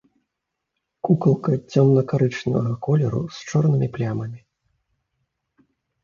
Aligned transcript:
Кукалка 1.07 1.51
цёмна-карычневага 1.71 2.71
колеру 2.87 3.21
з 3.35 3.51
чорнымі 3.51 3.87
плямамі. 3.97 4.41